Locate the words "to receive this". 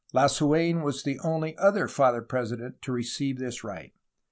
2.81-3.63